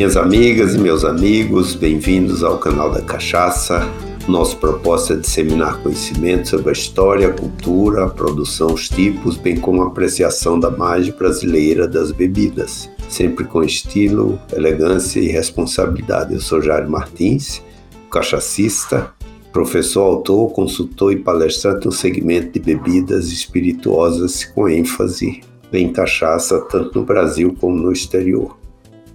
Minhas 0.00 0.16
amigas 0.16 0.74
e 0.74 0.78
meus 0.78 1.04
amigos, 1.04 1.74
bem-vindos 1.74 2.42
ao 2.42 2.56
canal 2.56 2.90
da 2.90 3.02
Cachaça. 3.02 3.86
Nosso 4.26 4.56
propósito 4.56 5.12
é 5.12 5.16
disseminar 5.16 5.82
conhecimento 5.82 6.48
sobre 6.48 6.70
a 6.70 6.72
história, 6.72 7.28
a 7.28 7.32
cultura, 7.34 8.06
a 8.06 8.08
produção, 8.08 8.72
os 8.72 8.88
tipos, 8.88 9.36
bem 9.36 9.60
como 9.60 9.82
a 9.82 9.88
apreciação 9.88 10.58
da 10.58 10.70
margem 10.70 11.12
brasileira 11.12 11.86
das 11.86 12.12
bebidas, 12.12 12.90
sempre 13.10 13.44
com 13.44 13.62
estilo, 13.62 14.40
elegância 14.50 15.20
e 15.20 15.28
responsabilidade. 15.28 16.32
Eu 16.32 16.40
sou 16.40 16.62
Jair 16.62 16.88
Martins, 16.88 17.62
cachacista, 18.10 19.12
professor, 19.52 20.04
autor, 20.04 20.50
consultor 20.52 21.12
e 21.12 21.16
palestrante 21.16 21.84
no 21.84 21.92
segmento 21.92 22.52
de 22.52 22.60
bebidas 22.60 23.30
espirituosas 23.30 24.46
com 24.46 24.66
ênfase 24.66 25.42
em 25.70 25.92
cachaça, 25.92 26.58
tanto 26.70 26.98
no 26.98 27.04
Brasil 27.04 27.54
como 27.60 27.76
no 27.76 27.92
exterior. 27.92 28.59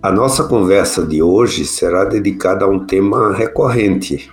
A 0.06 0.12
nossa 0.12 0.44
conversa 0.44 1.04
de 1.04 1.24
hoje 1.24 1.66
será 1.66 2.06
dedicada 2.06 2.64
a 2.64 2.68
um 2.68 2.86
tema 2.86 3.34
recorrente, 3.34 4.30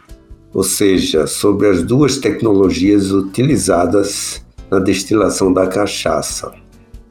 ou 0.52 0.62
seja, 0.62 1.26
sobre 1.26 1.66
as 1.66 1.82
duas 1.82 2.18
tecnologias 2.18 3.10
utilizadas 3.10 4.44
na 4.70 4.78
destilação 4.78 5.50
da 5.50 5.66
cachaça. 5.66 6.52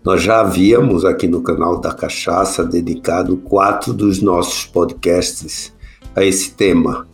Nós 0.05 0.21
já 0.21 0.41
havíamos 0.41 1.03
aqui 1.03 1.27
no 1.27 1.41
canal 1.41 1.81
da 1.81 1.91
Cachaça 1.91 2.63
dedicado 2.63 3.35
quatro 3.37 3.93
dos 3.93 4.21
nossos 4.21 4.63
podcasts 4.67 5.73
a 6.15 6.23
esse 6.23 6.51
tema. 6.51 7.07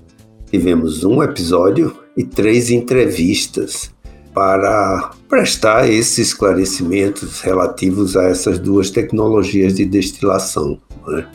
Tivemos 0.52 1.06
um 1.06 1.24
episódio 1.24 1.96
e 2.18 2.26
três 2.26 2.70
entrevistas 2.70 3.90
para 4.38 5.10
prestar 5.28 5.90
esses 5.90 6.28
esclarecimentos 6.28 7.42
relativos 7.42 8.16
a 8.16 8.26
essas 8.26 8.60
duas 8.60 8.92
tecnologias 8.92 9.74
de 9.74 9.84
destilação. 9.84 10.78
Né? 11.08 11.26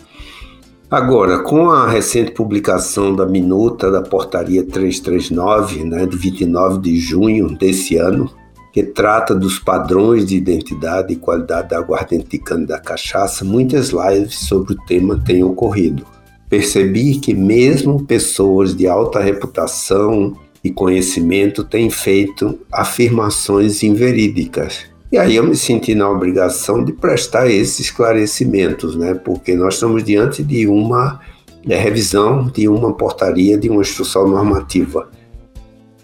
Agora, 0.88 1.40
com 1.40 1.68
a 1.68 1.90
recente 1.90 2.30
publicação 2.30 3.12
da 3.12 3.26
minuta 3.26 3.90
da 3.90 4.02
portaria 4.02 4.62
339, 4.62 5.82
né, 5.82 6.06
de 6.06 6.16
29 6.16 6.78
de 6.78 6.96
junho 6.96 7.48
desse 7.58 7.96
ano, 7.96 8.30
que 8.72 8.84
trata 8.84 9.34
dos 9.34 9.58
padrões 9.58 10.24
de 10.24 10.36
identidade 10.36 11.12
e 11.12 11.16
qualidade 11.16 11.70
da 11.70 11.78
aguardente 11.78 12.28
de 12.28 12.38
cana 12.38 12.68
da 12.68 12.78
cachaça, 12.78 13.44
muitas 13.44 13.88
lives 13.88 14.46
sobre 14.46 14.74
o 14.74 14.86
tema 14.86 15.18
têm 15.18 15.42
ocorrido. 15.42 16.06
Percebi 16.48 17.16
que 17.18 17.34
mesmo 17.34 18.04
pessoas 18.04 18.76
de 18.76 18.86
alta 18.86 19.18
reputação 19.18 20.36
e 20.62 20.70
conhecimento 20.70 21.64
têm 21.64 21.90
feito 21.90 22.58
afirmações 22.70 23.82
inverídicas 23.82 24.92
e 25.12 25.18
aí 25.18 25.36
eu 25.36 25.44
me 25.44 25.54
senti 25.54 25.94
na 25.94 26.08
obrigação 26.08 26.82
de 26.82 26.90
prestar 26.90 27.46
esses 27.46 27.80
esclarecimentos, 27.80 28.96
né? 28.96 29.12
Porque 29.12 29.54
nós 29.54 29.74
estamos 29.74 30.02
diante 30.02 30.42
de 30.42 30.66
uma 30.66 31.20
é, 31.68 31.76
revisão 31.76 32.46
de 32.46 32.66
uma 32.66 32.94
portaria, 32.94 33.58
de 33.58 33.68
uma 33.68 33.82
instrução 33.82 34.26
normativa. 34.26 35.10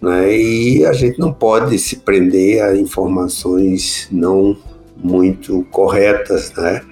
Né? 0.02 0.36
E 0.36 0.84
a 0.84 0.92
gente 0.92 1.18
não 1.18 1.32
pode 1.32 1.78
se 1.78 1.96
prender 1.96 2.62
a 2.62 2.76
informações 2.76 4.06
não 4.12 4.54
muito 4.94 5.66
corretas, 5.70 6.52
né? 6.52 6.82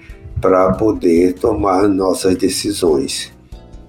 Para 0.41 0.72
poder 0.72 1.34
tomar 1.34 1.87
nossas 1.87 2.34
decisões. 2.34 3.31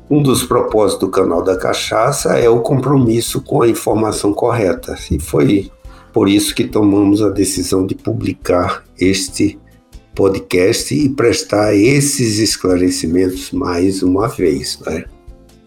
Um 0.09 0.23
dos 0.23 0.41
propósitos 0.44 1.02
do 1.02 1.11
canal 1.11 1.44
da 1.44 1.58
Cachaça 1.58 2.39
é 2.39 2.50
o 2.50 2.61
compromisso 2.61 3.41
com 3.41 3.61
a 3.61 3.67
informação 3.67 4.33
correta. 4.33 4.97
E 5.11 5.19
foi 5.19 5.69
por 6.14 6.30
isso 6.30 6.55
que 6.55 6.64
tomamos 6.64 7.22
a 7.22 7.30
decisão 7.30 7.86
de 7.86 7.94
publicar 7.94 8.86
este 8.97 9.59
podcast 10.16 10.95
e 10.95 11.09
prestar 11.09 11.75
esses 11.75 12.39
esclarecimentos 12.39 13.52
mais 13.52 14.02
uma 14.02 14.30
vez. 14.30 14.80
Né? 14.86 15.03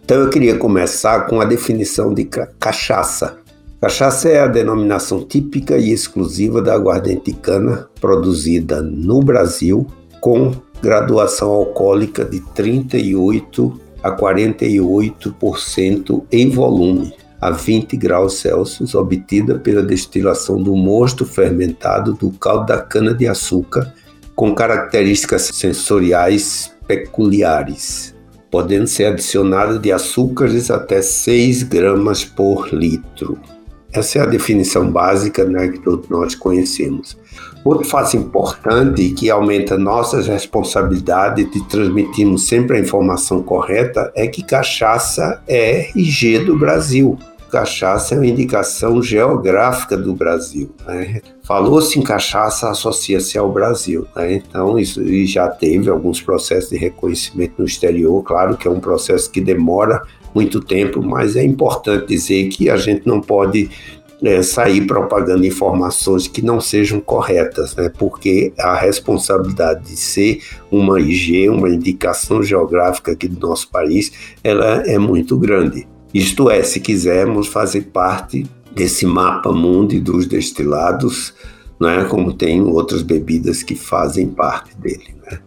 Então 0.02 0.18
eu 0.22 0.30
queria 0.30 0.56
começar 0.56 1.26
com 1.26 1.38
a 1.38 1.44
definição 1.44 2.14
de 2.14 2.24
cachaça. 2.58 3.38
Cachaça 3.78 4.28
é 4.28 4.40
a 4.40 4.46
denominação 4.46 5.22
típica 5.22 5.76
e 5.76 5.92
exclusiva 5.92 6.62
da 6.62 6.74
aguardente 6.74 7.32
cana 7.34 7.88
produzida 8.00 8.80
no 8.80 9.20
Brasil 9.20 9.86
com 10.20 10.52
graduação 10.82 11.50
alcoólica 11.50 12.24
de 12.24 12.40
38 12.54 13.89
a 14.02 14.10
48% 14.10 16.24
em 16.30 16.50
volume 16.50 17.14
a 17.40 17.50
20 17.50 17.96
graus 17.96 18.34
Celsius, 18.34 18.94
obtida 18.94 19.58
pela 19.58 19.82
destilação 19.82 20.62
do 20.62 20.76
mosto 20.76 21.24
fermentado 21.24 22.12
do 22.12 22.30
caldo 22.32 22.66
da 22.66 22.78
cana-de-açúcar, 22.78 23.92
com 24.34 24.54
características 24.54 25.50
sensoriais 25.52 26.72
peculiares, 26.86 28.14
podendo 28.50 28.86
ser 28.86 29.06
adicionada 29.06 29.78
de 29.78 29.90
açúcares 29.90 30.70
até 30.70 31.00
6 31.00 31.62
gramas 31.62 32.24
por 32.24 32.72
litro. 32.72 33.38
Essa 33.92 34.18
é 34.18 34.22
a 34.22 34.26
definição 34.26 34.90
básica 34.90 35.44
né, 35.44 35.68
que 35.68 35.80
todos 35.80 36.08
nós 36.08 36.34
conhecemos. 36.34 37.16
Outro 37.64 37.86
fato 37.86 38.16
importante 38.16 39.10
que 39.10 39.28
aumenta 39.28 39.76
nossas 39.76 40.26
responsabilidades 40.26 41.50
de 41.50 41.62
transmitirmos 41.68 42.46
sempre 42.46 42.78
a 42.78 42.80
informação 42.80 43.42
correta 43.42 44.10
é 44.14 44.26
que 44.26 44.42
cachaça 44.42 45.42
é 45.46 45.90
IG 45.94 46.38
do 46.40 46.58
Brasil 46.58 47.18
cachaça 47.50 48.14
é 48.14 48.18
uma 48.18 48.26
indicação 48.26 49.02
geográfica 49.02 49.96
do 49.96 50.14
Brasil. 50.14 50.70
Né? 50.86 51.20
Falou-se 51.42 51.98
em 51.98 52.02
cachaça, 52.02 52.70
associa-se 52.70 53.36
ao 53.36 53.52
Brasil. 53.52 54.06
Né? 54.14 54.34
Então, 54.34 54.78
isso 54.78 55.02
já 55.26 55.48
teve 55.48 55.90
alguns 55.90 56.22
processos 56.22 56.70
de 56.70 56.76
reconhecimento 56.76 57.54
no 57.58 57.64
exterior. 57.64 58.22
Claro 58.22 58.56
que 58.56 58.68
é 58.68 58.70
um 58.70 58.80
processo 58.80 59.30
que 59.30 59.40
demora 59.40 60.02
muito 60.34 60.60
tempo, 60.60 61.02
mas 61.02 61.34
é 61.34 61.42
importante 61.42 62.06
dizer 62.06 62.48
que 62.48 62.70
a 62.70 62.76
gente 62.76 63.04
não 63.04 63.20
pode 63.20 63.68
é, 64.22 64.42
sair 64.42 64.86
propagando 64.86 65.46
informações 65.46 66.26
que 66.26 66.42
não 66.42 66.60
sejam 66.60 67.00
corretas, 67.00 67.74
né? 67.74 67.88
porque 67.88 68.52
a 68.58 68.74
responsabilidade 68.74 69.86
de 69.86 69.96
ser 69.96 70.42
uma 70.70 71.00
IG, 71.00 71.48
uma 71.48 71.68
indicação 71.68 72.42
geográfica 72.42 73.12
aqui 73.12 73.28
do 73.28 73.46
nosso 73.46 73.70
país, 73.70 74.12
ela 74.44 74.82
é 74.86 74.98
muito 74.98 75.36
grande. 75.38 75.88
Isto 76.12 76.50
é, 76.50 76.62
se 76.62 76.80
quisermos 76.80 77.46
fazer 77.46 77.82
parte 77.92 78.46
desse 78.74 79.06
mapa 79.06 79.52
mundi 79.52 80.00
dos 80.00 80.26
destilados, 80.26 81.34
né, 81.80 82.04
como 82.04 82.32
tem 82.32 82.60
outras 82.60 83.02
bebidas 83.02 83.62
que 83.62 83.74
fazem 83.74 84.28
parte 84.28 84.76
dele. 84.76 85.14
Né? 85.24 85.38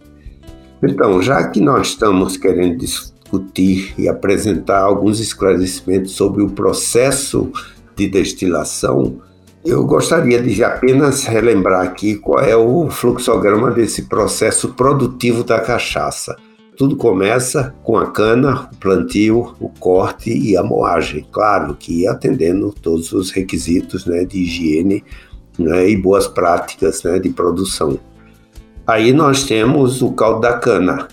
Então, 0.84 1.22
já 1.22 1.48
que 1.48 1.62
nós 1.62 1.90
estamos 1.90 2.38
querendo 2.38 2.78
discutir 2.78 3.94
e 3.98 4.08
apresentar 4.08 4.82
alguns 4.82 5.20
esclarecimentos 5.20 6.14
sobre 6.14 6.42
o 6.42 6.50
processo 6.50 7.52
de 7.96 8.08
destilação, 8.08 9.22
eu 9.66 9.86
gostaria 9.86 10.42
de 10.42 10.62
apenas 10.62 11.24
relembrar 11.24 11.84
aqui 11.84 12.16
qual 12.16 12.44
é 12.44 12.56
o 12.56 12.90
fluxograma 12.90 13.72
desse 13.72 14.04
processo 14.04 14.74
produtivo 14.74 15.42
da 15.44 15.60
cachaça. 15.60 16.36
Tudo 16.76 16.98
começa 16.98 17.74
com 17.82 17.98
a 17.98 18.08
cana, 18.12 18.70
o 18.74 18.76
plantio, 18.78 19.56
o 19.62 19.70
corte 19.70 20.36
e 20.36 20.58
a 20.58 20.64
moagem. 20.64 21.26
Claro 21.32 21.76
que 21.76 22.06
atendendo 22.06 22.74
todos 22.74 23.14
os 23.14 23.32
requisitos 23.32 24.06
né, 24.06 24.26
de 24.26 24.40
higiene 24.40 25.04
né, 25.58 25.88
e 25.90 25.96
boas 25.96 26.28
práticas 26.28 27.02
né, 27.04 27.18
de 27.20 27.30
produção. 27.30 27.98
Aí 28.86 29.14
nós 29.14 29.46
temos 29.46 30.02
o 30.02 30.12
caldo 30.12 30.42
da 30.42 30.58
cana. 30.58 31.08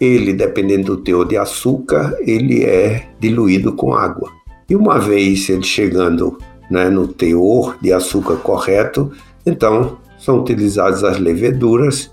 Ele, 0.00 0.32
dependendo 0.32 0.96
do 0.96 1.02
teor 1.02 1.28
de 1.28 1.36
açúcar, 1.36 2.16
ele 2.20 2.64
é 2.64 3.08
diluído 3.20 3.74
com 3.74 3.94
água. 3.94 4.30
E 4.68 4.76
uma 4.76 4.98
vez 4.98 5.48
ele 5.48 5.62
chegando 5.62 6.38
né, 6.70 6.88
no 6.88 7.06
teor 7.06 7.76
de 7.80 7.92
açúcar 7.92 8.36
correto, 8.36 9.12
então 9.44 9.98
são 10.18 10.40
utilizadas 10.40 11.04
as 11.04 11.18
leveduras 11.18 12.10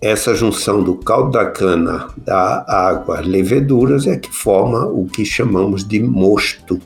essa 0.00 0.34
junção 0.34 0.82
do 0.82 0.94
caldo 0.94 1.32
da 1.32 1.46
cana, 1.46 2.08
da 2.18 2.64
água, 2.68 3.20
leveduras 3.20 4.06
é 4.06 4.16
que 4.16 4.30
forma 4.30 4.86
o 4.86 5.06
que 5.06 5.24
chamamos 5.24 5.86
de 5.86 6.02
mosto. 6.02 6.80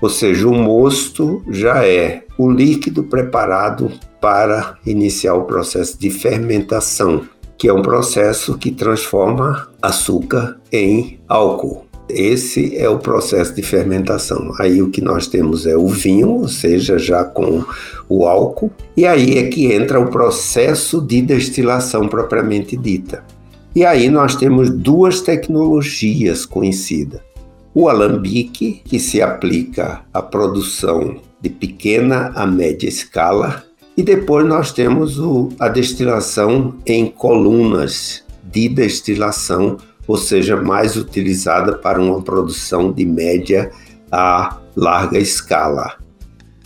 Ou 0.00 0.10
seja, 0.10 0.46
o 0.46 0.54
mosto 0.54 1.42
já 1.48 1.86
é 1.86 2.24
o 2.36 2.50
líquido 2.50 3.04
preparado 3.04 3.90
para 4.20 4.76
iniciar 4.84 5.34
o 5.34 5.44
processo 5.44 5.98
de 5.98 6.10
fermentação, 6.10 7.22
que 7.56 7.68
é 7.68 7.72
um 7.72 7.82
processo 7.82 8.58
que 8.58 8.70
transforma 8.70 9.68
açúcar 9.80 10.60
em 10.70 11.20
álcool. 11.28 11.85
Esse 12.08 12.76
é 12.76 12.88
o 12.88 12.98
processo 12.98 13.54
de 13.54 13.62
fermentação. 13.62 14.52
Aí 14.60 14.80
o 14.80 14.90
que 14.90 15.00
nós 15.00 15.26
temos 15.26 15.66
é 15.66 15.76
o 15.76 15.88
vinho, 15.88 16.30
ou 16.30 16.48
seja, 16.48 16.98
já 16.98 17.24
com 17.24 17.64
o 18.08 18.26
álcool, 18.26 18.70
e 18.96 19.04
aí 19.04 19.38
é 19.38 19.48
que 19.48 19.72
entra 19.72 19.98
o 19.98 20.10
processo 20.10 21.00
de 21.00 21.20
destilação 21.20 22.08
propriamente 22.08 22.76
dita. 22.76 23.24
E 23.74 23.84
aí 23.84 24.08
nós 24.08 24.36
temos 24.36 24.70
duas 24.70 25.20
tecnologias 25.20 26.46
conhecidas. 26.46 27.20
O 27.74 27.88
alambique, 27.88 28.80
que 28.84 28.98
se 28.98 29.20
aplica 29.20 30.02
à 30.14 30.22
produção 30.22 31.16
de 31.42 31.50
pequena 31.50 32.32
a 32.34 32.46
média 32.46 32.88
escala, 32.88 33.64
e 33.96 34.02
depois 34.02 34.46
nós 34.46 34.72
temos 34.72 35.18
o, 35.18 35.50
a 35.58 35.68
destilação 35.68 36.76
em 36.86 37.06
colunas 37.06 38.24
de 38.44 38.68
destilação 38.68 39.76
ou 40.06 40.16
seja, 40.16 40.56
mais 40.56 40.96
utilizada 40.96 41.76
para 41.76 42.00
uma 42.00 42.22
produção 42.22 42.92
de 42.92 43.04
média 43.04 43.70
a 44.10 44.58
larga 44.76 45.18
escala. 45.18 45.96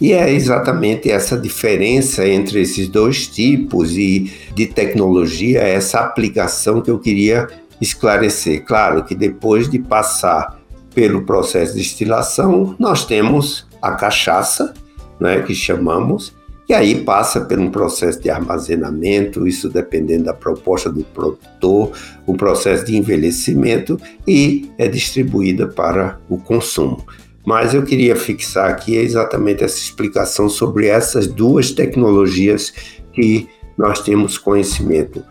E 0.00 0.12
é 0.12 0.32
exatamente 0.32 1.10
essa 1.10 1.36
diferença 1.36 2.26
entre 2.26 2.62
esses 2.62 2.88
dois 2.88 3.26
tipos 3.26 3.96
e 3.96 4.32
de 4.54 4.66
tecnologia, 4.66 5.60
essa 5.60 6.00
aplicação 6.00 6.80
que 6.80 6.90
eu 6.90 6.98
queria 6.98 7.46
esclarecer. 7.80 8.64
Claro 8.64 9.04
que 9.04 9.14
depois 9.14 9.68
de 9.68 9.78
passar 9.78 10.58
pelo 10.94 11.22
processo 11.22 11.74
de 11.74 11.80
destilação, 11.80 12.74
nós 12.78 13.04
temos 13.04 13.66
a 13.80 13.92
cachaça, 13.92 14.72
né, 15.20 15.42
que 15.42 15.54
chamamos, 15.54 16.34
e 16.70 16.72
aí 16.72 17.02
passa 17.02 17.40
por 17.40 17.58
um 17.58 17.68
processo 17.68 18.20
de 18.20 18.30
armazenamento, 18.30 19.44
isso 19.44 19.68
dependendo 19.68 20.26
da 20.26 20.32
proposta 20.32 20.88
do 20.88 21.02
produtor, 21.02 21.90
o 22.24 22.36
processo 22.36 22.84
de 22.84 22.96
envelhecimento 22.96 23.98
e 24.24 24.70
é 24.78 24.86
distribuída 24.86 25.66
para 25.66 26.20
o 26.28 26.38
consumo. 26.38 27.04
Mas 27.44 27.74
eu 27.74 27.82
queria 27.82 28.14
fixar 28.14 28.70
aqui 28.70 28.94
exatamente 28.94 29.64
essa 29.64 29.78
explicação 29.78 30.48
sobre 30.48 30.86
essas 30.86 31.26
duas 31.26 31.72
tecnologias 31.72 32.72
que 33.12 33.48
nós 33.76 33.98
temos 33.98 34.38
conhecimento: 34.38 35.24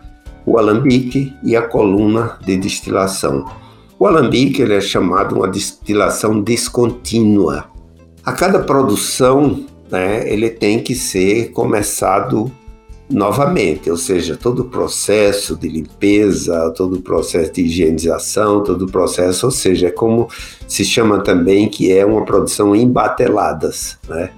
o 0.44 0.58
alambique 0.58 1.32
e 1.42 1.56
a 1.56 1.62
coluna 1.62 2.38
de 2.44 2.54
destilação. 2.58 3.50
O 3.98 4.06
alambique 4.06 4.60
ele 4.60 4.74
é 4.74 4.80
chamado 4.82 5.36
uma 5.36 5.48
destilação 5.48 6.42
descontínua. 6.42 7.70
A 8.22 8.32
cada 8.32 8.58
produção, 8.58 9.64
né, 9.90 10.30
ele 10.30 10.50
tem 10.50 10.82
que 10.82 10.94
ser 10.94 11.50
começado 11.52 12.50
novamente, 13.10 13.90
ou 13.90 13.96
seja, 13.96 14.36
todo 14.36 14.60
o 14.60 14.64
processo 14.66 15.56
de 15.56 15.68
limpeza, 15.68 16.72
todo 16.76 16.96
o 16.96 17.02
processo 17.02 17.52
de 17.52 17.62
higienização, 17.62 18.62
todo 18.62 18.84
o 18.84 18.90
processo, 18.90 19.46
ou 19.46 19.52
seja, 19.52 19.88
é 19.88 19.90
como 19.90 20.28
se 20.68 20.84
chama 20.84 21.20
também 21.20 21.68
que 21.68 21.92
é 21.92 22.06
uma 22.06 22.24
produção 22.24 22.74
em 22.74 22.88
bateladas, 22.88 23.98
né? 24.08 24.30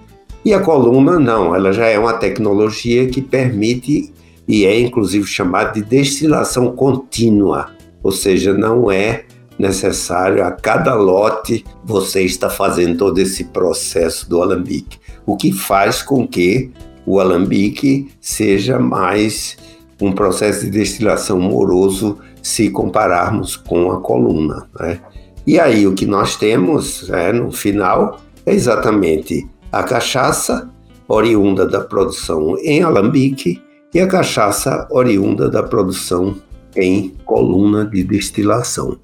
E 0.45 0.53
a 0.53 0.61
coluna 0.61 1.21
não, 1.21 1.55
ela 1.55 1.71
já 1.71 1.87
é 1.87 1.99
uma 1.99 2.15
tecnologia 2.15 3.07
que 3.07 3.21
permite 3.21 4.13
e 4.49 4.65
é 4.65 4.81
inclusive 4.81 5.27
chamada 5.27 5.73
de 5.73 5.83
destilação 5.83 6.75
contínua, 6.75 7.71
ou 8.03 8.11
seja, 8.11 8.53
não 8.53 8.91
é 8.91 9.25
necessário 9.59 10.45
a 10.45 10.51
cada 10.51 10.95
lote 10.95 11.65
você 11.85 12.23
está 12.23 12.51
fazendo 12.51 12.97
todo 12.99 13.19
esse 13.19 13.45
processo 13.45 14.29
do 14.29 14.43
alambique, 14.43 14.99
o 15.27 15.37
que 15.37 15.53
faz 15.53 16.03
com 16.03 16.27
que 16.27 16.71
o 17.07 17.21
alambique 17.21 18.11
seja 18.21 18.79
mais 18.79 19.57
um 20.01 20.13
processo 20.13 20.65
de 20.65 20.71
destilação 20.71 21.41
moroso 21.41 22.19
se 22.43 22.71
compararmos 22.71 23.57
com 23.57 23.93
a 23.93 24.01
coluna. 24.01 24.69
Né? 24.79 25.01
E 25.47 25.59
aí 25.59 25.87
o 25.87 25.95
que 25.95 26.07
nós 26.07 26.37
temos 26.37 27.09
né, 27.09 27.33
no 27.33 27.51
final 27.53 28.21
é 28.45 28.53
exatamente 28.53 29.47
a 29.71 29.83
cachaça 29.83 30.69
oriunda 31.09 31.67
da 31.67 31.81
produção 31.81 32.57
em 32.59 32.83
alambique 32.83 33.61
e 33.95 34.01
a 34.01 34.07
cachaça 34.07 34.87
oriunda 34.91 35.51
da 35.51 35.63
produção 35.63 36.37
em 36.75 37.15
coluna 37.25 37.85
de 37.85 38.03
destilação. 38.03 38.99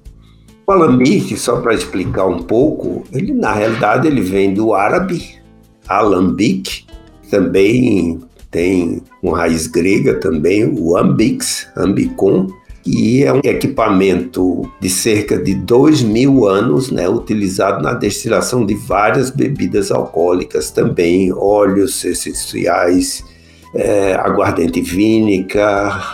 O 0.65 0.71
alambique, 0.71 1.35
só 1.35 1.59
para 1.61 1.73
explicar 1.73 2.25
um 2.25 2.43
pouco, 2.43 3.03
ele 3.11 3.33
na 3.33 3.53
realidade 3.53 4.07
ele 4.07 4.21
vem 4.21 4.53
do 4.53 4.73
árabe 4.73 5.38
alambique, 5.89 6.85
também 7.29 8.19
tem 8.51 9.01
uma 9.21 9.37
raiz 9.37 9.67
grega 9.67 10.15
também, 10.15 10.65
o 10.65 10.95
ambix, 10.97 11.67
ambicon, 11.75 12.47
que 12.83 13.23
é 13.23 13.33
um 13.33 13.41
equipamento 13.43 14.69
de 14.79 14.89
cerca 14.89 15.37
de 15.37 15.53
dois 15.53 16.01
mil 16.01 16.47
anos, 16.47 16.89
né, 16.89 17.07
utilizado 17.07 17.83
na 17.83 17.93
destilação 17.93 18.65
de 18.65 18.73
várias 18.73 19.29
bebidas 19.29 19.91
alcoólicas 19.91 20.71
também, 20.71 21.31
óleos 21.31 22.03
essenciais, 22.03 23.23
é, 23.75 24.15
aguardente 24.15 24.81
vínica, 24.81 25.67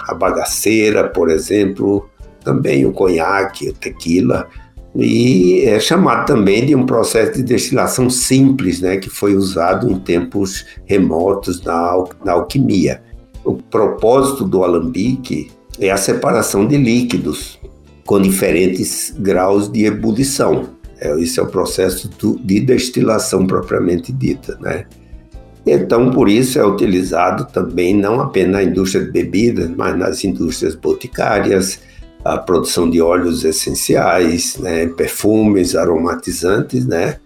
a 0.08 0.14
bagaceira, 0.14 1.08
por 1.08 1.30
exemplo, 1.30 2.10
também 2.44 2.86
o 2.86 2.92
conhaque, 2.92 3.70
o 3.70 3.74
tequila, 3.74 4.48
e 4.96 5.64
é 5.66 5.80
chamado 5.80 6.26
também 6.26 6.66
de 6.66 6.74
um 6.74 6.86
processo 6.86 7.34
de 7.34 7.44
destilação 7.44 8.10
simples, 8.10 8.80
né, 8.80 8.98
que 8.98 9.10
foi 9.10 9.36
usado 9.36 9.92
em 9.92 10.00
tempos 10.00 10.66
remotos 10.86 11.62
na, 11.62 11.74
al 11.74 12.10
na 12.24 12.32
alquimia. 12.32 13.02
O 13.44 13.54
propósito 13.54 14.46
do 14.46 14.64
alambique 14.64 15.52
é 15.80 15.92
a 15.92 15.98
separação 15.98 16.66
de 16.66 16.78
líquidos 16.78 17.60
com 18.06 18.22
diferentes 18.22 19.14
graus 19.18 19.70
de 19.70 19.86
ebulição. 19.86 20.70
É, 21.00 21.20
esse 21.20 21.40
é 21.40 21.44
o 21.44 21.48
processo 21.48 22.08
do, 22.18 22.40
de 22.40 22.62
destilação 22.62 23.46
propriamente 23.46 24.14
dita, 24.14 24.58
né? 24.62 24.86
Então, 25.66 26.12
por 26.12 26.30
isso 26.30 26.60
é 26.60 26.66
utilizado 26.66 27.46
também 27.52 27.94
não 27.94 28.22
apenas 28.22 28.52
na 28.52 28.64
indústria 28.64 29.04
de 29.04 29.12
bebidas, 29.12 29.70
mas 29.76 29.98
nas 29.98 30.24
indústrias 30.24 30.76
boticárias, 30.76 31.80
a 32.26 32.40
produção 32.40 32.90
de 32.90 33.00
óleos 33.00 33.46
essenciais, 33.46 34.58
né, 34.58 34.88
perfumes, 34.88 35.76
aromatizantes, 35.76 36.84
né? 36.88 37.20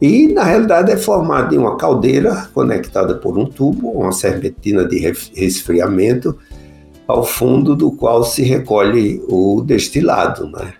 E 0.00 0.28
na 0.28 0.44
realidade 0.44 0.90
é 0.90 0.96
formado 0.96 1.54
em 1.54 1.58
uma 1.58 1.76
caldeira 1.76 2.48
conectada 2.54 3.14
por 3.14 3.36
um 3.36 3.44
tubo, 3.44 3.90
uma 3.90 4.12
serpentina 4.12 4.86
de 4.86 4.98
resfriamento, 5.34 6.36
ao 7.06 7.24
fundo 7.24 7.76
do 7.76 7.92
qual 7.92 8.24
se 8.24 8.42
recolhe 8.42 9.22
o 9.28 9.60
destilado, 9.60 10.48
né? 10.48 10.72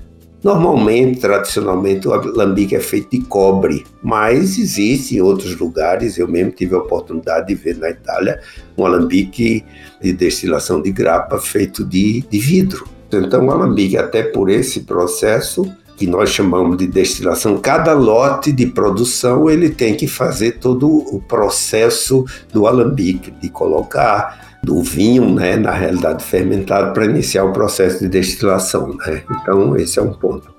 Normalmente, 0.43 1.20
tradicionalmente, 1.20 2.08
o 2.08 2.12
alambique 2.12 2.76
é 2.76 2.81
feito 2.81 3.11
de 3.11 3.20
cobre, 3.23 3.84
mas 4.02 4.58
existe 4.58 5.17
em 5.17 5.20
outros 5.20 5.58
lugares. 5.58 6.19
Eu 6.19 6.28
mesmo 6.28 6.52
tive 6.52 6.75
a 6.75 6.78
oportunidade 6.78 7.49
de 7.49 7.55
ver 7.55 7.76
na 7.78 7.90
Itália 7.90 8.40
um 8.76 8.87
alambique 8.87 9.64
de 10.00 10.12
destilação 10.12 10.81
de 10.81 10.93
grapa 10.93 11.38
feito 11.38 11.84
de, 11.84 12.23
de 12.31 12.38
vidro. 12.38 12.95
Então, 13.12 13.46
o 13.46 13.50
alambique, 13.50 13.96
até 13.96 14.22
por 14.22 14.50
esse 14.50 14.80
processo 14.80 15.70
que 15.96 16.06
nós 16.06 16.30
chamamos 16.30 16.76
de 16.76 16.86
destilação, 16.86 17.58
cada 17.58 17.94
lote 17.94 18.52
de 18.52 18.66
produção 18.66 19.48
ele 19.48 19.70
tem 19.70 19.94
que 19.94 20.06
fazer 20.06 20.58
todo 20.58 20.88
o 20.88 21.18
processo 21.20 22.24
do 22.52 22.66
alambique, 22.66 23.30
de 23.30 23.48
colocar 23.48 24.58
do 24.62 24.82
vinho, 24.82 25.32
né, 25.32 25.56
na 25.56 25.70
realidade 25.70 26.22
fermentado, 26.22 26.92
para 26.92 27.06
iniciar 27.06 27.44
o 27.44 27.52
processo 27.52 28.00
de 28.00 28.08
destilação. 28.08 28.94
Né? 28.94 29.22
Então, 29.30 29.75
esse 29.76 29.98
é 29.98 30.02
um 30.02 30.12
ponto. 30.12 30.54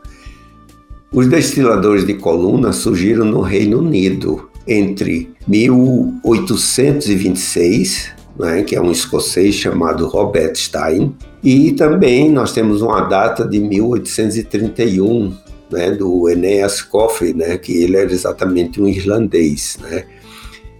Os 1.12 1.27
destiladores 1.27 2.04
de 2.06 2.16
coluna 2.16 2.74
surgiram 2.74 3.25
no 3.25 3.42
Reino 3.42 3.80
Unido 3.80 4.50
entre 4.68 5.34
1826 5.48 8.17
né, 8.38 8.63
que 8.63 8.75
é 8.75 8.82
um 8.82 8.91
escocês 8.91 9.56
chamado 9.56 10.08
Robert 10.08 10.56
Stein. 10.56 11.15
E 11.44 11.72
também 11.74 12.32
nós 12.32 12.51
temos 12.51 12.82
uma 12.82 13.01
data 13.01 13.48
de 13.48 13.60
1831, 13.60 15.34
né, 15.72 15.91
do 15.91 16.29
Eneas 16.29 16.82
Coffey, 16.82 17.34
né, 17.34 17.58
que 17.58 17.84
ele 17.84 17.98
era 17.98 18.12
exatamente 18.12 18.82
um 18.82 18.88
irlandês. 18.88 19.77
Né? 19.82 20.06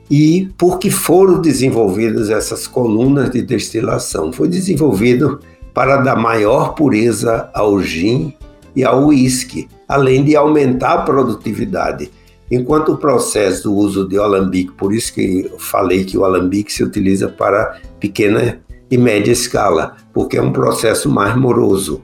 E 0.10 0.50
por 0.58 0.80
que 0.80 0.90
foram 0.90 1.42
desenvolvidas 1.42 2.30
essas 2.30 2.68
colunas 2.68 3.30
de 3.30 3.42
destilação? 3.42 4.32
Foi 4.32 4.48
desenvolvido 4.48 5.40
para 5.74 5.98
dar 5.98 6.16
maior 6.16 6.74
pureza 6.76 7.50
ao 7.54 7.82
gin 7.82 8.34
e 8.76 8.84
ao 8.84 9.08
uísque, 9.08 9.68
além 9.88 10.24
de 10.24 10.36
aumentar 10.36 10.94
a 10.94 11.02
produtividade. 11.02 12.10
Enquanto 12.50 12.94
o 12.94 12.98
processo 12.98 13.64
do 13.64 13.76
uso 13.76 14.08
de 14.08 14.18
alambique, 14.18 14.72
por 14.72 14.94
isso 14.94 15.14
que 15.14 15.50
eu 15.52 15.60
falei 15.60 16.06
que 16.06 16.18
o 16.18 16.24
alambique 16.24 16.72
se 16.72 16.84
utiliza 16.84 17.28
para 17.28 17.80
pequena 18.00 18.60
e 18.90 18.98
média 18.98 19.32
escala, 19.32 19.98
porque 20.14 20.38
é 20.38 20.42
um 20.42 20.54
processo 20.54 21.10
mais 21.10 21.36
moroso. 21.36 22.02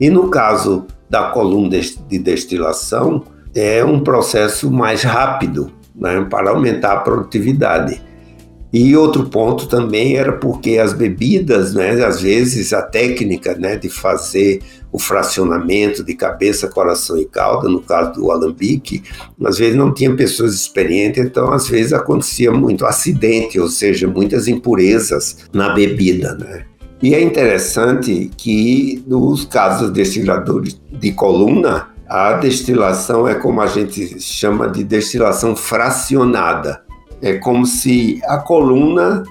E 0.00 0.08
no 0.08 0.28
caso 0.28 0.86
da 1.10 1.30
coluna 1.30 1.80
de 1.80 2.18
destilação, 2.18 3.24
é 3.54 3.84
um 3.84 4.00
processo 4.00 4.70
mais 4.70 5.02
rápido, 5.02 5.72
né, 5.94 6.24
para 6.28 6.50
aumentar 6.50 6.92
a 6.92 7.00
produtividade. 7.00 8.00
E 8.72 8.96
outro 8.96 9.28
ponto 9.28 9.68
também 9.68 10.16
era 10.16 10.32
porque 10.32 10.78
as 10.78 10.92
bebidas, 10.92 11.74
né, 11.74 12.04
às 12.04 12.20
vezes 12.20 12.72
a 12.72 12.82
técnica 12.82 13.54
né, 13.54 13.76
de 13.76 13.88
fazer 13.88 14.60
o 14.94 14.98
fracionamento 15.00 16.04
de 16.04 16.14
cabeça, 16.14 16.68
coração 16.68 17.18
e 17.18 17.24
cauda, 17.24 17.68
no 17.68 17.80
caso 17.80 18.12
do 18.12 18.30
alambique, 18.30 19.02
às 19.44 19.58
vezes 19.58 19.74
não 19.74 19.92
tinha 19.92 20.14
pessoas 20.14 20.54
experientes, 20.54 21.20
então 21.20 21.52
às 21.52 21.68
vezes 21.68 21.92
acontecia 21.92 22.52
muito 22.52 22.86
acidente, 22.86 23.58
ou 23.58 23.66
seja, 23.66 24.06
muitas 24.06 24.46
impurezas 24.46 25.38
na 25.52 25.74
bebida. 25.74 26.36
Né? 26.36 26.64
E 27.02 27.12
é 27.12 27.20
interessante 27.20 28.30
que 28.36 29.02
nos 29.04 29.44
casos 29.44 29.90
destiladores 29.90 30.80
de 30.92 31.10
coluna, 31.10 31.88
a 32.08 32.34
destilação 32.34 33.26
é 33.26 33.34
como 33.34 33.60
a 33.60 33.66
gente 33.66 34.20
chama 34.20 34.68
de 34.68 34.84
destilação 34.84 35.56
fracionada. 35.56 36.84
É 37.20 37.34
como 37.34 37.66
se 37.66 38.20
a 38.26 38.38
coluna 38.38 39.24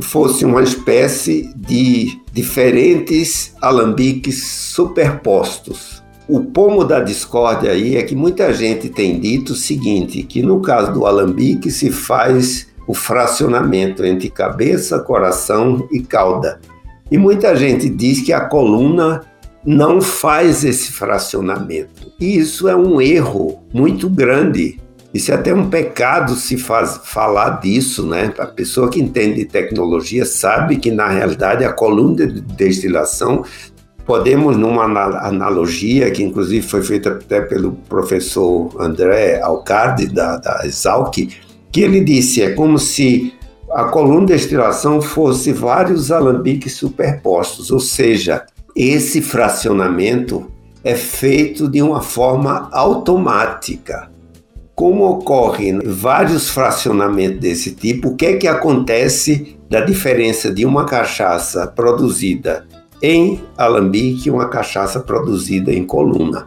fosse 0.00 0.44
uma 0.44 0.62
espécie 0.62 1.52
de 1.56 2.20
diferentes 2.32 3.54
alambiques 3.60 4.46
superpostos. 4.46 6.02
O 6.28 6.40
pomo 6.40 6.84
da 6.84 7.00
discórdia 7.00 7.72
aí 7.72 7.96
é 7.96 8.02
que 8.02 8.14
muita 8.14 8.52
gente 8.52 8.88
tem 8.88 9.18
dito 9.18 9.54
o 9.54 9.56
seguinte, 9.56 10.22
que 10.22 10.42
no 10.42 10.60
caso 10.60 10.92
do 10.92 11.06
alambique 11.06 11.70
se 11.70 11.90
faz 11.90 12.68
o 12.86 12.94
fracionamento 12.94 14.04
entre 14.04 14.30
cabeça, 14.30 14.98
coração 14.98 15.88
e 15.90 16.00
cauda. 16.00 16.60
E 17.10 17.16
muita 17.16 17.56
gente 17.56 17.88
diz 17.88 18.20
que 18.20 18.32
a 18.32 18.40
coluna 18.40 19.22
não 19.64 20.00
faz 20.00 20.64
esse 20.64 20.92
fracionamento. 20.92 22.12
E 22.20 22.38
isso 22.38 22.68
é 22.68 22.76
um 22.76 23.00
erro 23.00 23.62
muito 23.72 24.08
grande. 24.08 24.78
Isso 25.12 25.32
é 25.32 25.34
até 25.34 25.54
um 25.54 25.70
pecado 25.70 26.34
se 26.34 26.58
faz, 26.58 27.00
falar 27.04 27.60
disso, 27.60 28.06
né? 28.06 28.32
A 28.38 28.46
pessoa 28.46 28.90
que 28.90 29.00
entende 29.00 29.36
de 29.36 29.44
tecnologia 29.46 30.26
sabe 30.26 30.76
que, 30.76 30.90
na 30.90 31.08
realidade, 31.08 31.64
a 31.64 31.72
coluna 31.72 32.26
de 32.26 32.40
destilação 32.40 33.42
podemos, 34.04 34.56
numa 34.56 34.84
analogia, 34.84 36.10
que 36.10 36.22
inclusive 36.22 36.66
foi 36.66 36.82
feita 36.82 37.10
até 37.10 37.42
pelo 37.42 37.72
professor 37.88 38.70
André 38.80 39.40
Alcardi, 39.40 40.06
da, 40.06 40.38
da 40.38 40.60
Exalc, 40.64 41.14
que 41.70 41.80
ele 41.80 42.00
disse, 42.00 42.42
é 42.42 42.52
como 42.52 42.78
se 42.78 43.34
a 43.70 43.84
coluna 43.84 44.26
de 44.26 44.32
destilação 44.32 45.00
fosse 45.00 45.52
vários 45.52 46.10
alambiques 46.10 46.74
superpostos, 46.74 47.70
ou 47.70 47.80
seja, 47.80 48.46
esse 48.74 49.20
fracionamento 49.20 50.50
é 50.82 50.94
feito 50.94 51.68
de 51.68 51.82
uma 51.82 52.00
forma 52.00 52.70
automática. 52.72 54.10
Como 54.78 55.10
ocorrem 55.10 55.80
vários 55.84 56.50
fracionamentos 56.50 57.40
desse 57.40 57.74
tipo, 57.74 58.10
o 58.10 58.16
que 58.16 58.26
é 58.26 58.36
que 58.36 58.46
acontece 58.46 59.58
da 59.68 59.80
diferença 59.80 60.54
de 60.54 60.64
uma 60.64 60.84
cachaça 60.84 61.66
produzida 61.66 62.64
em 63.02 63.40
alambique 63.56 64.30
uma 64.30 64.48
cachaça 64.48 65.00
produzida 65.00 65.72
em 65.72 65.84
coluna. 65.84 66.46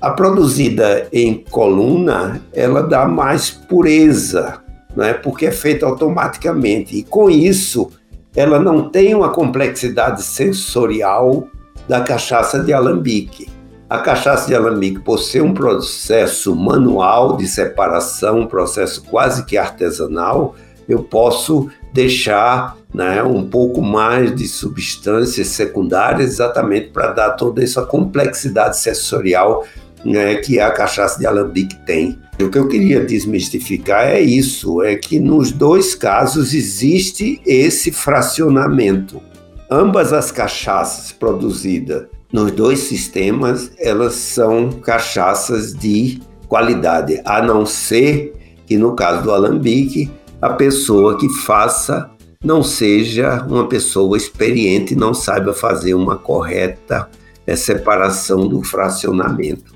A 0.00 0.10
produzida 0.10 1.06
em 1.12 1.44
coluna, 1.50 2.40
ela 2.50 2.80
dá 2.80 3.06
mais 3.06 3.50
pureza, 3.50 4.62
né, 4.96 5.12
porque 5.12 5.44
é 5.44 5.52
feita 5.52 5.84
automaticamente. 5.84 6.96
E 6.96 7.02
com 7.02 7.28
isso, 7.28 7.90
ela 8.34 8.58
não 8.58 8.88
tem 8.88 9.14
uma 9.14 9.28
complexidade 9.28 10.22
sensorial 10.22 11.46
da 11.86 12.00
cachaça 12.00 12.58
de 12.58 12.72
alambique. 12.72 13.54
A 13.88 13.98
cachaça 13.98 14.48
de 14.48 14.54
alambique, 14.54 14.98
por 14.98 15.18
ser 15.18 15.42
um 15.42 15.54
processo 15.54 16.56
manual 16.56 17.36
de 17.36 17.46
separação, 17.46 18.40
um 18.40 18.46
processo 18.46 19.00
quase 19.04 19.44
que 19.44 19.56
artesanal, 19.56 20.56
eu 20.88 21.04
posso 21.04 21.70
deixar 21.92 22.76
né, 22.92 23.22
um 23.22 23.48
pouco 23.48 23.80
mais 23.80 24.34
de 24.34 24.48
substâncias 24.48 25.46
secundárias, 25.48 26.32
exatamente 26.32 26.88
para 26.88 27.12
dar 27.12 27.30
toda 27.32 27.62
essa 27.62 27.82
complexidade 27.82 28.76
sensorial 28.76 29.64
né, 30.04 30.34
que 30.34 30.58
a 30.58 30.72
cachaça 30.72 31.20
de 31.20 31.26
alambique 31.26 31.76
tem. 31.86 32.18
O 32.40 32.50
que 32.50 32.58
eu 32.58 32.66
queria 32.66 33.04
desmistificar 33.04 34.08
é 34.08 34.20
isso, 34.20 34.82
é 34.82 34.96
que 34.96 35.20
nos 35.20 35.52
dois 35.52 35.94
casos 35.94 36.52
existe 36.52 37.40
esse 37.46 37.92
fracionamento. 37.92 39.22
Ambas 39.70 40.12
as 40.12 40.32
cachaças 40.32 41.12
produzidas 41.12 42.15
nos 42.36 42.52
dois 42.52 42.80
sistemas, 42.80 43.72
elas 43.78 44.12
são 44.12 44.70
cachaças 44.70 45.72
de 45.72 46.20
qualidade, 46.46 47.22
a 47.24 47.40
não 47.40 47.64
ser 47.64 48.34
que 48.66 48.76
no 48.76 48.94
caso 48.94 49.22
do 49.22 49.32
alambique, 49.32 50.10
a 50.42 50.50
pessoa 50.50 51.16
que 51.16 51.30
faça 51.30 52.10
não 52.44 52.62
seja 52.62 53.42
uma 53.48 53.66
pessoa 53.66 54.18
experiente 54.18 54.94
não 54.94 55.14
saiba 55.14 55.54
fazer 55.54 55.94
uma 55.94 56.18
correta 56.18 57.08
é, 57.46 57.56
separação 57.56 58.46
do 58.46 58.62
fracionamento. 58.62 59.74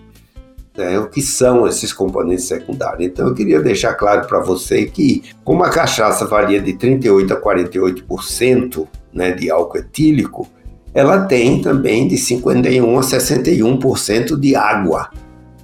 É, 0.76 0.98
o 0.98 1.08
que 1.08 1.22
são 1.22 1.66
esses 1.66 1.94
componentes 1.94 2.44
secundários? 2.44 3.06
Então, 3.06 3.28
eu 3.28 3.34
queria 3.34 3.62
deixar 3.62 3.94
claro 3.94 4.28
para 4.28 4.38
você 4.38 4.84
que, 4.84 5.22
como 5.42 5.64
a 5.64 5.70
cachaça 5.70 6.26
varia 6.26 6.60
de 6.60 6.74
38% 6.74 7.32
a 7.32 7.40
48% 7.40 8.86
né, 9.14 9.32
de 9.32 9.50
álcool 9.50 9.78
etílico, 9.78 10.46
ela 10.92 11.20
tem 11.26 11.60
também 11.60 12.08
de 12.08 12.16
51% 12.16 12.98
a 12.98 13.18
61% 13.18 14.38
de 14.38 14.56
água. 14.56 15.10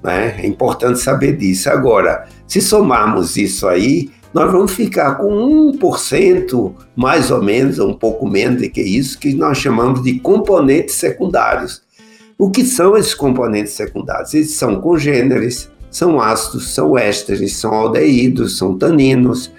Né? 0.03 0.37
É 0.39 0.47
importante 0.47 0.99
saber 1.01 1.37
disso. 1.37 1.69
Agora, 1.69 2.27
se 2.47 2.61
somarmos 2.61 3.37
isso 3.37 3.67
aí, 3.67 4.11
nós 4.33 4.53
vamos 4.53 4.73
ficar 4.73 5.17
com 5.17 5.73
1%, 5.73 6.75
mais 6.95 7.31
ou 7.31 7.43
menos, 7.43 7.79
um 7.79 7.95
pouco 7.95 8.29
menos 8.29 8.63
do 8.63 8.71
que 8.71 8.83
isso, 8.83 9.19
que 9.19 9.35
nós 9.35 9.59
chamamos 9.59 10.03
de 10.03 10.21
componentes 10.21 10.95
secundários. 10.95 11.83
O 12.39 12.51
que 12.51 12.65
são 12.65 12.97
esses 12.97 13.15
componentes 13.15 13.73
secundários? 13.73 14.35
Eles 14.35 14.53
são 14.53 14.81
congêneres, 14.81 15.71
são 15.91 16.21
ácidos, 16.21 16.75
são 16.75 16.99
ésteres, 16.99 17.57
são 17.57 17.73
aldeídos, 17.73 18.59
são 18.59 18.77
taninos, 18.77 19.51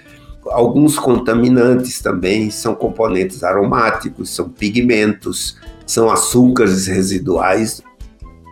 alguns 0.50 0.98
contaminantes 0.98 2.00
também, 2.00 2.50
são 2.50 2.74
componentes 2.74 3.42
aromáticos, 3.42 4.34
são 4.34 4.48
pigmentos, 4.48 5.56
são 5.86 6.10
açúcares 6.10 6.86
residuais. 6.86 7.82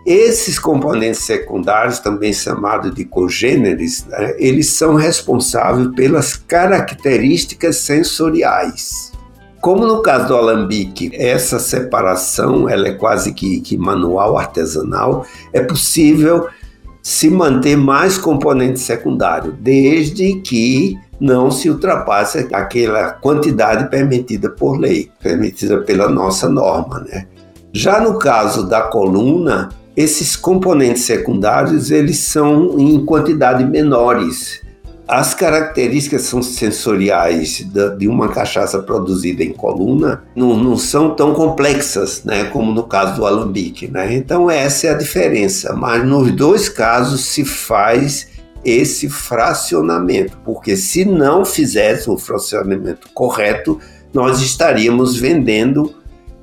Esses 0.06 0.58
componentes 0.58 1.24
secundários, 1.24 1.98
também 1.98 2.32
chamados 2.32 2.94
de 2.94 3.04
congêneres, 3.04 4.06
né, 4.06 4.34
eles 4.38 4.70
são 4.70 4.94
responsáveis 4.94 5.88
pelas 5.96 6.36
características 6.36 7.76
sensoriais. 7.76 9.12
Como 9.60 9.84
no 9.84 10.00
caso 10.00 10.28
do 10.28 10.36
alambique, 10.36 11.10
essa 11.12 11.58
separação 11.58 12.68
ela 12.68 12.86
é 12.86 12.92
quase 12.92 13.32
que, 13.32 13.60
que 13.60 13.76
manual, 13.76 14.38
artesanal, 14.38 15.26
é 15.52 15.60
possível 15.60 16.46
se 17.02 17.30
manter 17.30 17.76
mais 17.76 18.18
componente 18.18 18.80
secundário, 18.80 19.52
desde 19.52 20.40
que 20.40 20.98
não 21.20 21.50
se 21.50 21.70
ultrapasse 21.70 22.48
aquela 22.52 23.12
quantidade 23.12 23.88
permitida 23.88 24.50
por 24.50 24.78
lei, 24.78 25.10
permitida 25.22 25.78
pela 25.78 26.08
nossa 26.08 26.48
norma, 26.48 27.00
né? 27.00 27.26
Já 27.72 28.00
no 28.00 28.18
caso 28.18 28.66
da 28.66 28.82
coluna, 28.82 29.68
esses 29.96 30.36
componentes 30.36 31.04
secundários 31.04 31.90
eles 31.90 32.18
são 32.18 32.78
em 32.78 33.04
quantidade 33.04 33.64
menores. 33.64 34.60
As 35.08 35.34
características 35.34 36.22
sensoriais 36.22 37.64
de 37.96 38.08
uma 38.08 38.28
cachaça 38.28 38.80
produzida 38.80 39.44
em 39.44 39.52
coluna 39.52 40.24
não, 40.34 40.56
não 40.56 40.76
são 40.76 41.14
tão 41.14 41.32
complexas, 41.32 42.24
né, 42.24 42.44
como 42.44 42.72
no 42.72 42.82
caso 42.82 43.14
do 43.14 43.24
alambique, 43.24 43.86
né? 43.86 44.14
Então 44.14 44.50
essa 44.50 44.88
é 44.88 44.90
a 44.90 44.98
diferença. 44.98 45.72
Mas 45.74 46.04
nos 46.04 46.32
dois 46.32 46.68
casos 46.68 47.26
se 47.26 47.44
faz 47.44 48.35
esse 48.66 49.08
fracionamento, 49.08 50.36
porque 50.44 50.76
se 50.76 51.04
não 51.04 51.44
fizesse 51.44 52.10
o 52.10 52.18
fracionamento 52.18 53.08
correto, 53.14 53.78
nós 54.12 54.42
estaríamos 54.42 55.16
vendendo 55.16 55.94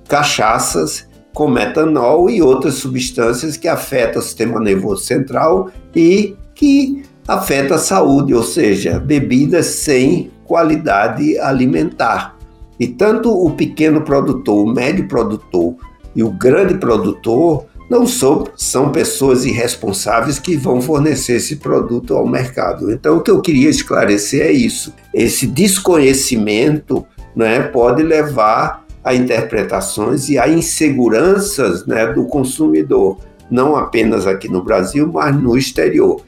cachaças 0.07 1.05
com 1.33 1.49
metanol 1.49 2.29
e 2.29 2.41
outras 2.41 2.75
substâncias 2.75 3.57
que 3.57 3.67
afetam 3.67 4.21
o 4.21 4.23
sistema 4.23 4.57
nervoso 4.59 5.03
central 5.03 5.69
e 5.93 6.35
que 6.55 7.03
afetam 7.27 7.75
a 7.75 7.79
saúde, 7.79 8.33
ou 8.33 8.43
seja, 8.43 8.99
bebidas 8.99 9.65
sem 9.65 10.31
qualidade 10.45 11.37
alimentar. 11.39 12.37
E 12.79 12.87
tanto 12.87 13.31
o 13.31 13.51
pequeno 13.51 14.01
produtor, 14.01 14.65
o 14.65 14.73
médio 14.73 15.09
produtor 15.09 15.75
e 16.15 16.23
o 16.23 16.31
grande 16.31 16.75
produtor 16.75 17.65
não 17.89 18.07
são, 18.07 18.47
são 18.55 18.91
pessoas 18.91 19.45
irresponsáveis 19.45 20.39
que 20.39 20.55
vão 20.55 20.81
fornecer 20.81 21.33
esse 21.33 21.57
produto 21.57 22.15
ao 22.15 22.27
mercado. 22.27 22.91
Então, 22.91 23.17
o 23.17 23.21
que 23.21 23.29
eu 23.29 23.41
queria 23.41 23.69
esclarecer 23.69 24.45
é 24.45 24.51
isso. 24.51 24.93
Esse 25.13 25.45
desconhecimento 25.45 27.05
né, 27.35 27.61
pode 27.61 28.01
levar 28.03 28.85
a 29.03 29.13
interpretações 29.13 30.29
e 30.29 30.37
a 30.37 30.47
inseguranças 30.47 31.85
né, 31.85 32.07
do 32.07 32.25
consumidor, 32.25 33.19
não 33.51 33.75
apenas 33.75 34.25
aqui 34.25 34.47
no 34.47 34.63
Brasil, 34.63 35.11
mas 35.11 35.35
no 35.35 35.57
exterior. 35.57 36.21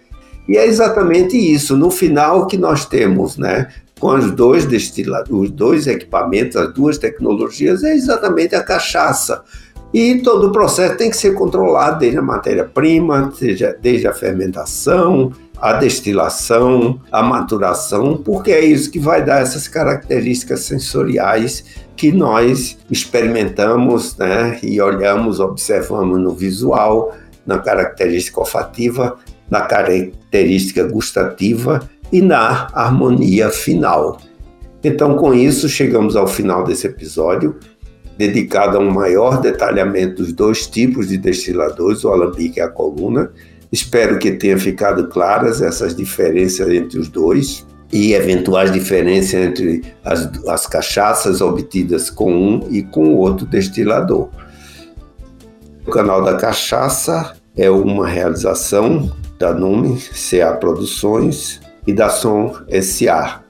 E 0.48 0.58
é 0.58 0.68
exatamente 0.68 1.38
isso. 1.38 1.76
No 1.76 1.90
final, 1.90 2.46
que 2.48 2.58
nós 2.58 2.86
temos, 2.86 3.38
né, 3.38 3.70
com 4.00 4.14
os 4.14 4.30
dois 4.32 4.66
destilados, 4.66 5.32
os 5.32 5.50
dois 5.50 5.88
equipamentos, 5.88 6.58
as 6.58 6.74
duas 6.74 6.98
tecnologias, 6.98 7.84
é 7.84 7.96
exatamente 7.96 8.54
a 8.56 8.64
cachaça. 8.64 9.44
E 9.96 10.20
todo 10.20 10.48
o 10.48 10.52
processo 10.52 10.98
tem 10.98 11.10
que 11.10 11.16
ser 11.16 11.36
controlado, 11.36 12.00
desde 12.00 12.18
a 12.18 12.22
matéria-prima, 12.22 13.32
desde 13.82 14.06
a 14.06 14.14
fermentação, 14.14 15.32
a 15.58 15.72
destilação, 15.72 17.00
a 17.10 17.24
maturação, 17.24 18.18
porque 18.18 18.52
é 18.52 18.60
isso 18.60 18.92
que 18.92 19.00
vai 19.00 19.24
dar 19.24 19.42
essas 19.42 19.70
características 19.70 20.66
sensoriais 20.66 21.64
que 21.96 22.12
nós 22.12 22.78
experimentamos 22.92 24.18
né, 24.18 24.60
e 24.62 24.82
olhamos, 24.82 25.40
observamos 25.40 26.20
no 26.20 26.32
visual, 26.32 27.16
na 27.46 27.60
característica 27.60 28.42
olfativa, 28.42 29.18
na 29.50 29.62
característica 29.62 30.84
gustativa 30.84 31.90
e 32.12 32.22
na 32.22 32.68
harmonia 32.74 33.50
final. 33.50 34.20
Então, 34.84 35.16
com 35.16 35.34
isso, 35.34 35.70
chegamos 35.70 36.18
ao 36.18 36.28
final 36.28 36.66
desse 36.66 36.86
episódio. 36.86 37.56
Dedicado 38.18 38.78
a 38.78 38.80
um 38.80 38.92
maior 38.92 39.42
detalhamento 39.42 40.24
dos 40.24 40.34
dois 40.34 40.68
tipos 40.68 41.10
de 41.10 41.18
destiladores, 41.18 42.04
o 42.04 42.10
alambique 42.10 42.60
e 42.60 42.62
a 42.62 42.68
coluna. 42.68 43.32
Espero 43.72 44.18
que 44.18 44.32
tenha 44.32 44.58
ficado 44.58 45.08
claras 45.08 45.62
essas 45.62 45.96
diferenças 45.96 46.70
entre 46.70 47.00
os 47.00 47.10
dois 47.10 47.66
e 47.92 48.14
eventuais 48.14 48.72
diferenças 48.72 49.34
entre 49.34 49.84
as, 50.04 50.30
as 50.48 50.68
cachaças 50.68 51.42
obtidas 51.42 52.10
com 52.10 52.34
um 52.34 52.68
e 52.70 52.84
com 52.84 53.16
o 53.16 53.18
outro 53.18 53.46
destilador. 53.46 54.30
O 55.86 55.92
canal 55.92 56.24
da 56.24 56.36
cachaça 56.36 57.34
é 57.56 57.70
uma 57.70 58.08
realização 58.08 59.12
da 59.38 59.54
Nume 59.54 59.98
CA 59.98 60.54
Produções 60.54 61.62
e 61.86 61.94
da 61.94 62.10
Som 62.10 62.56
SA. 62.82 63.42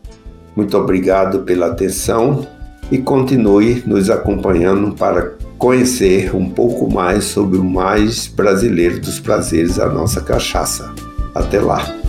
Muito 0.56 0.78
obrigado 0.78 1.44
pela 1.44 1.68
atenção 1.68 2.46
e 2.92 2.98
continue 2.98 3.84
nos 3.86 4.10
acompanhando 4.10 4.94
para 4.94 5.34
conhecer 5.58 6.36
um 6.36 6.50
pouco 6.50 6.92
mais 6.92 7.24
sobre 7.24 7.58
o 7.58 7.64
mais 7.64 8.28
brasileiro 8.28 9.00
dos 9.00 9.20
prazeres, 9.20 9.80
a 9.80 9.90
nossa 9.90 10.22
cachaça. 10.22 10.94
Até 11.34 11.60
lá! 11.60 12.05